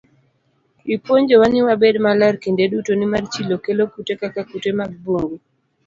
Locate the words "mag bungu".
4.79-5.37